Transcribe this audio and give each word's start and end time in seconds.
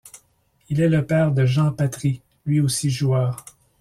Il 0.69 0.81
est 0.81 0.89
le 0.89 1.05
père 1.05 1.31
de 1.31 1.45
Jean 1.45 1.71
Patry, 1.71 2.23
lui 2.47 2.59
aussi 2.59 2.89
joueur. 2.89 3.45